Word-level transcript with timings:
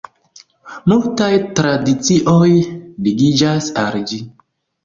Multaj 0.93 1.27
tradicioj 1.59 2.49
ligiĝas 3.09 3.69
al 3.83 4.03
ĝi. 4.13 4.23